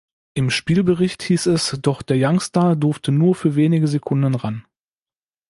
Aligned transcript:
Im 0.33 0.49
Spielbericht 0.49 1.21
hieß 1.21 1.45
es: 1.45 1.77
„Doch 1.79 2.01
der 2.01 2.17
Youngster 2.19 2.75
durfte 2.75 3.11
nur 3.11 3.35
für 3.35 3.53
wenige 3.53 3.87
Sekunden 3.87 4.33
ran. 4.33 4.65